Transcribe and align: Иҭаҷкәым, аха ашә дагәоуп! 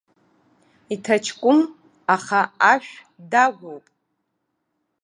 Иҭаҷкәым, 0.93 1.59
аха 2.15 2.41
ашә 2.71 2.93
дагәоуп! 3.31 3.85